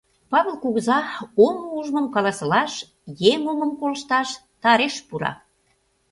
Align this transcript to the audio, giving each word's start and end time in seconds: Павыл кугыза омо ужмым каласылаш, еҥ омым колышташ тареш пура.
Павыл 0.31 0.55
кугыза 0.63 0.99
омо 1.45 1.65
ужмым 1.77 2.05
каласылаш, 2.15 2.73
еҥ 3.31 3.41
омым 3.51 3.71
колышташ 3.79 4.29
тареш 4.61 4.95
пура. 5.07 5.31